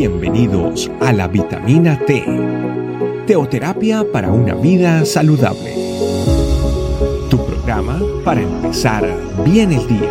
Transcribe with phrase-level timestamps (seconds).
[0.00, 2.24] Bienvenidos a la vitamina T,
[3.26, 5.74] teoterapia para una vida saludable.
[7.28, 9.04] Tu programa para empezar
[9.44, 10.10] bien el día.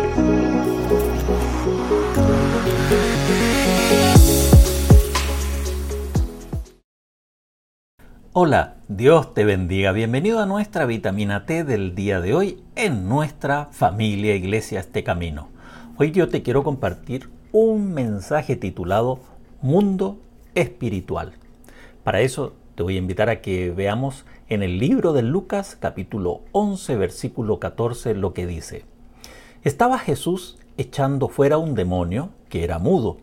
[8.32, 9.90] Hola, Dios te bendiga.
[9.90, 15.48] Bienvenido a nuestra vitamina T del día de hoy en nuestra familia Iglesia Este Camino.
[15.96, 19.18] Hoy yo te quiero compartir un mensaje titulado
[19.62, 20.16] Mundo
[20.54, 21.32] Espiritual.
[22.02, 26.40] Para eso te voy a invitar a que veamos en el libro de Lucas capítulo
[26.52, 28.86] 11 versículo 14 lo que dice.
[29.62, 33.18] Estaba Jesús echando fuera un demonio que era mudo.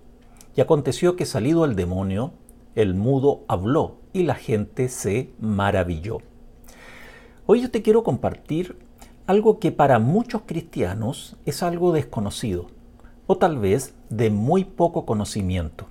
[0.55, 2.33] Y aconteció que salido el demonio,
[2.75, 6.19] el mudo habló y la gente se maravilló.
[7.47, 8.77] Hoy yo te quiero compartir
[9.25, 12.67] algo que para muchos cristianos es algo desconocido
[13.25, 15.87] o tal vez de muy poco conocimiento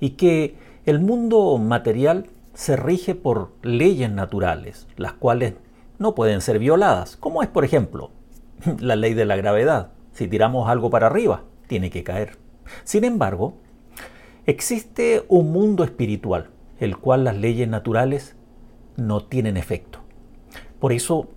[0.00, 0.56] y que
[0.86, 5.54] el mundo material se rige por leyes naturales, las cuales
[5.98, 8.10] no pueden ser violadas, como es por ejemplo
[8.80, 9.90] la ley de la gravedad.
[10.12, 12.38] Si tiramos algo para arriba, tiene que caer.
[12.84, 13.54] Sin embargo,
[14.46, 18.36] existe un mundo espiritual, el cual las leyes naturales
[18.96, 20.00] no tienen efecto.
[20.78, 21.28] Por eso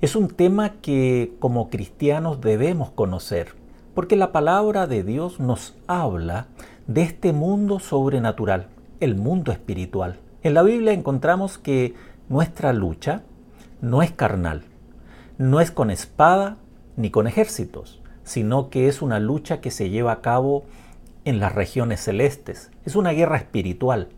[0.00, 3.54] es un tema que como cristianos debemos conocer,
[3.94, 6.48] porque la palabra de Dios nos habla
[6.86, 8.68] de este mundo sobrenatural,
[9.00, 10.18] el mundo espiritual.
[10.42, 11.94] En la Biblia encontramos que
[12.28, 13.22] nuestra lucha
[13.80, 14.64] no es carnal,
[15.38, 16.58] no es con espada
[16.96, 20.64] ni con ejércitos, sino que es una lucha que se lleva a cabo
[21.24, 22.70] en las regiones celestes.
[22.84, 24.08] Es una guerra espiritual,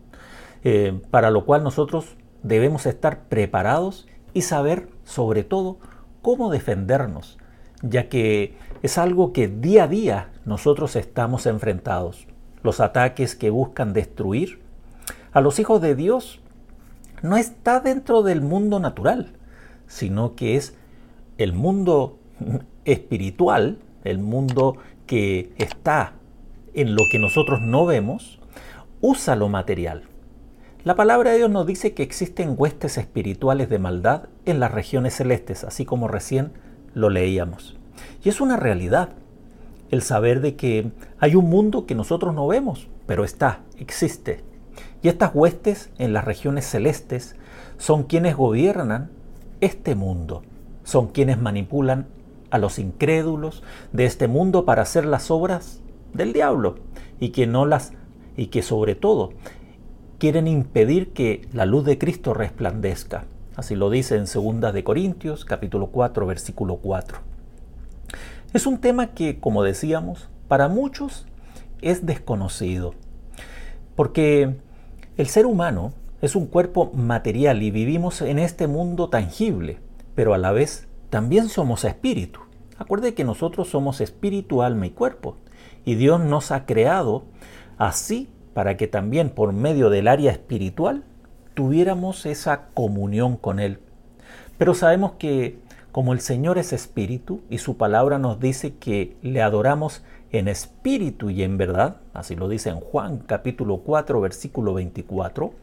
[0.64, 5.78] eh, para lo cual nosotros debemos estar preparados y saber sobre todo
[6.22, 7.38] cómo defendernos,
[7.82, 12.26] ya que es algo que día a día nosotros estamos enfrentados.
[12.66, 14.58] Los ataques que buscan destruir
[15.30, 16.40] a los hijos de Dios
[17.22, 19.34] no está dentro del mundo natural,
[19.86, 20.74] sino que es
[21.38, 22.18] el mundo
[22.84, 26.14] espiritual, el mundo que está
[26.74, 28.40] en lo que nosotros no vemos,
[29.00, 30.02] usa lo material.
[30.82, 35.14] La palabra de Dios nos dice que existen huestes espirituales de maldad en las regiones
[35.14, 36.50] celestes, así como recién
[36.94, 37.76] lo leíamos.
[38.24, 39.10] Y es una realidad
[39.90, 44.44] el saber de que hay un mundo que nosotros no vemos, pero está, existe.
[45.02, 47.36] Y estas huestes en las regiones celestes
[47.78, 49.10] son quienes gobiernan
[49.60, 50.42] este mundo,
[50.84, 52.06] son quienes manipulan
[52.50, 55.80] a los incrédulos de este mundo para hacer las obras
[56.12, 56.76] del diablo
[57.20, 57.92] y que no las
[58.36, 59.30] y que sobre todo
[60.18, 63.24] quieren impedir que la luz de Cristo resplandezca.
[63.54, 67.35] Así lo dice en 2 de Corintios capítulo 4 versículo 4.
[68.52, 71.26] Es un tema que, como decíamos, para muchos
[71.82, 72.94] es desconocido,
[73.96, 74.56] porque
[75.16, 75.92] el ser humano
[76.22, 79.78] es un cuerpo material y vivimos en este mundo tangible,
[80.14, 82.40] pero a la vez también somos espíritu.
[82.78, 85.36] Acuerde que nosotros somos espíritu, alma y cuerpo,
[85.84, 87.24] y Dios nos ha creado
[87.78, 91.04] así para que también por medio del área espiritual
[91.54, 93.80] tuviéramos esa comunión con Él.
[94.56, 95.58] Pero sabemos que
[95.96, 101.30] como el Señor es espíritu y su palabra nos dice que le adoramos en espíritu
[101.30, 105.54] y en verdad, así lo dice en Juan capítulo 4 versículo 24,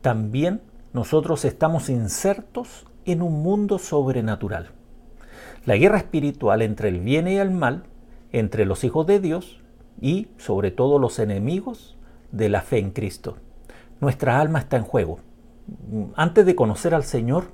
[0.00, 0.62] también
[0.92, 4.70] nosotros estamos insertos en un mundo sobrenatural.
[5.64, 7.84] La guerra espiritual entre el bien y el mal,
[8.32, 9.60] entre los hijos de Dios
[10.00, 11.96] y sobre todo los enemigos
[12.32, 13.36] de la fe en Cristo.
[14.00, 15.20] Nuestra alma está en juego.
[16.16, 17.44] Antes de conocer al Señor,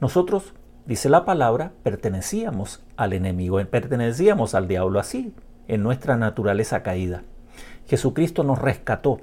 [0.00, 0.54] nosotros
[0.88, 5.34] dice la palabra, pertenecíamos al enemigo, pertenecíamos al diablo así,
[5.68, 7.24] en nuestra naturaleza caída.
[7.86, 9.20] Jesucristo nos rescató,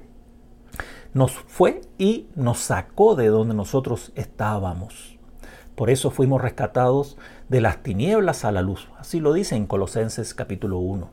[1.15, 5.17] nos fue y nos sacó de donde nosotros estábamos.
[5.75, 7.17] Por eso fuimos rescatados
[7.49, 8.87] de las tinieblas a la luz.
[8.99, 11.09] Así lo dice en Colosenses capítulo 1.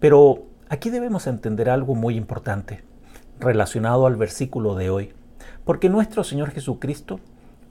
[0.00, 2.82] Pero aquí debemos entender algo muy importante
[3.38, 5.12] relacionado al versículo de hoy.
[5.64, 7.20] Porque nuestro Señor Jesucristo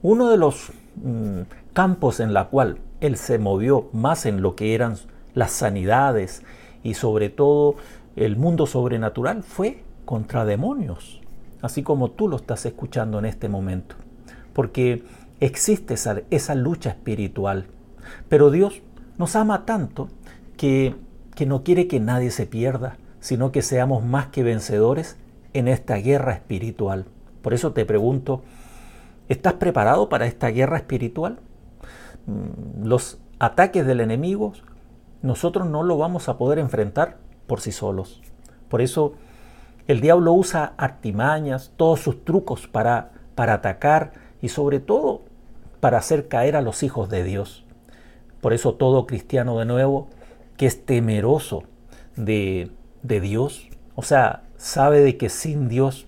[0.08, 0.72] uno de los
[1.04, 1.42] mm,
[1.74, 4.96] campos en la cual él se movió más en lo que eran
[5.34, 6.44] las sanidades
[6.82, 7.76] y sobre todo
[8.16, 11.20] el mundo sobrenatural fue contra demonios,
[11.62, 13.98] así como tú lo estás escuchando en este momento,
[14.54, 15.04] porque
[15.42, 17.66] existe esa, esa lucha espiritual,
[18.30, 18.82] pero Dios
[19.18, 20.08] nos ama tanto
[20.56, 20.96] que,
[21.36, 25.18] que no quiere que nadie se pierda, sino que seamos más que vencedores
[25.54, 27.04] en esta guerra espiritual.
[27.42, 28.42] Por eso te pregunto,
[29.30, 31.40] ¿Estás preparado para esta guerra espiritual?
[32.26, 34.54] Mm, los ataques del enemigo
[35.22, 38.22] nosotros no lo vamos a poder enfrentar por sí solos.
[38.70, 39.14] Por eso
[39.88, 45.22] El diablo usa artimañas, todos sus trucos para, para atacar y sobre todo
[45.80, 47.66] para hacer caer a los hijos de Dios.
[48.42, 50.10] Por eso todo cristiano de nuevo
[50.58, 51.64] que es temeroso
[52.18, 52.70] de,
[53.02, 56.08] de Dios, o sea, sabe de que sin Dios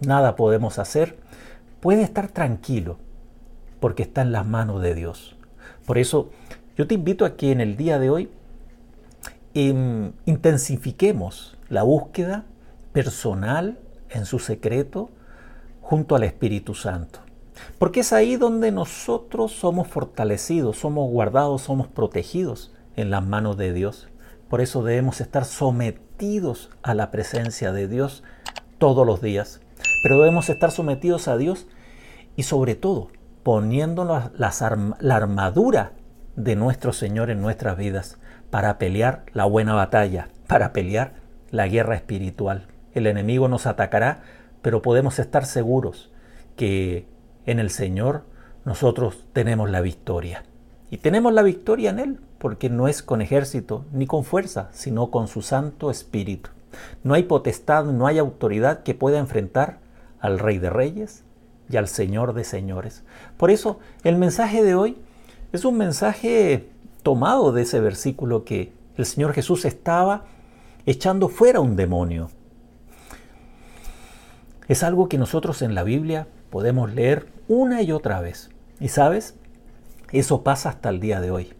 [0.00, 1.18] nada podemos hacer,
[1.82, 2.96] puede estar tranquilo
[3.80, 5.36] porque está en las manos de Dios.
[5.84, 6.30] Por eso
[6.76, 8.30] yo te invito a que en el día de hoy
[9.52, 12.44] em, intensifiquemos la búsqueda
[12.92, 13.80] personal
[14.10, 15.10] en su secreto
[15.80, 17.18] junto al Espíritu Santo.
[17.80, 23.72] Porque es ahí donde nosotros somos fortalecidos, somos guardados, somos protegidos en las manos de
[23.72, 24.06] Dios.
[24.48, 28.22] Por eso debemos estar sometidos a la presencia de Dios
[28.78, 29.61] todos los días.
[30.02, 31.66] Pero debemos estar sometidos a Dios
[32.36, 33.08] y sobre todo
[33.42, 35.92] poniéndonos la armadura
[36.36, 38.18] de nuestro Señor en nuestras vidas
[38.50, 41.14] para pelear la buena batalla, para pelear
[41.50, 42.66] la guerra espiritual.
[42.94, 44.22] El enemigo nos atacará,
[44.60, 46.10] pero podemos estar seguros
[46.56, 47.06] que
[47.46, 48.24] en el Señor
[48.64, 50.44] nosotros tenemos la victoria.
[50.90, 55.10] Y tenemos la victoria en Él, porque no es con ejército ni con fuerza, sino
[55.10, 56.50] con su Santo Espíritu.
[57.02, 59.78] No hay potestad, no hay autoridad que pueda enfrentar
[60.20, 61.24] al Rey de Reyes
[61.68, 63.04] y al Señor de Señores.
[63.36, 64.98] Por eso el mensaje de hoy
[65.52, 66.68] es un mensaje
[67.02, 70.24] tomado de ese versículo que el Señor Jesús estaba
[70.86, 72.30] echando fuera un demonio.
[74.68, 78.50] Es algo que nosotros en la Biblia podemos leer una y otra vez.
[78.80, 79.34] Y sabes,
[80.12, 81.52] eso pasa hasta el día de hoy.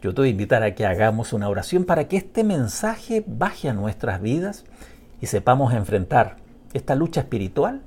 [0.00, 3.68] Yo te voy a invitar a que hagamos una oración para que este mensaje baje
[3.68, 4.64] a nuestras vidas
[5.20, 6.36] y sepamos enfrentar
[6.72, 7.82] esta lucha espiritual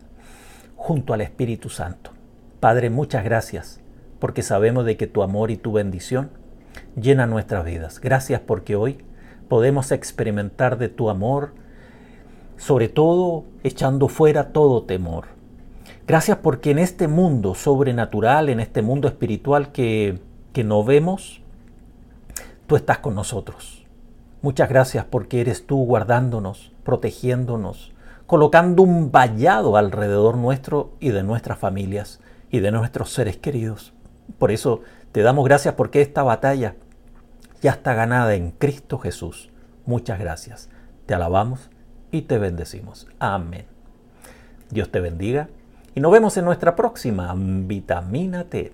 [0.75, 2.11] junto al Espíritu Santo.
[2.59, 3.81] Padre, muchas gracias
[4.19, 6.29] porque sabemos de que tu amor y tu bendición
[6.95, 7.99] llenan nuestras vidas.
[7.99, 8.99] Gracias porque hoy
[9.49, 11.53] podemos experimentar de tu amor,
[12.57, 15.25] sobre todo echando fuera todo temor.
[16.05, 20.19] Gracias porque en este mundo sobrenatural, en este mundo espiritual que,
[20.53, 21.42] que no vemos,
[22.73, 23.85] tú estás con nosotros.
[24.41, 27.93] Muchas gracias porque eres tú guardándonos, protegiéndonos,
[28.25, 33.93] colocando un vallado alrededor nuestro y de nuestras familias y de nuestros seres queridos.
[34.39, 34.81] Por eso
[35.11, 36.73] te damos gracias porque esta batalla
[37.61, 39.51] ya está ganada en Cristo Jesús.
[39.85, 40.67] Muchas gracias.
[41.05, 41.69] Te alabamos
[42.09, 43.05] y te bendecimos.
[43.19, 43.67] Amén.
[44.71, 45.47] Dios te bendiga
[45.93, 48.73] y nos vemos en nuestra próxima Vitamina T.